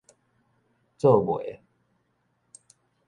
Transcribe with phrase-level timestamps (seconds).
[0.97, 1.61] 做囮